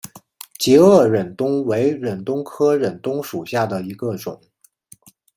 [0.57, 4.41] 截萼忍冬为忍冬科忍冬属下的一个种。